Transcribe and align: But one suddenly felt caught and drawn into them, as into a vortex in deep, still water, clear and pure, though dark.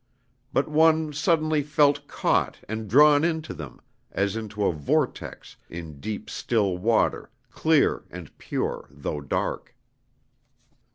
But 0.51 0.67
one 0.67 1.13
suddenly 1.13 1.61
felt 1.61 2.07
caught 2.07 2.57
and 2.67 2.89
drawn 2.89 3.23
into 3.23 3.53
them, 3.53 3.79
as 4.11 4.35
into 4.35 4.65
a 4.65 4.71
vortex 4.73 5.57
in 5.69 5.99
deep, 5.99 6.27
still 6.27 6.75
water, 6.75 7.29
clear 7.51 8.05
and 8.09 8.35
pure, 8.39 8.87
though 8.89 9.21
dark. 9.21 9.75